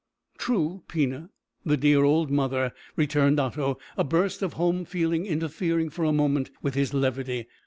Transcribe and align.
"True, 0.39 0.81
Pina! 0.87 1.29
The 1.63 1.77
dear 1.77 2.03
old 2.03 2.31
mother!" 2.31 2.73
returned 2.95 3.39
Otto, 3.39 3.77
a 3.95 4.03
burst 4.03 4.41
of 4.41 4.53
home 4.53 4.83
feeling 4.83 5.27
interfering 5.27 5.91
for 5.91 6.05
a 6.05 6.11
moment 6.11 6.49
with 6.59 6.73
his 6.73 6.91
levity. 6.91 7.45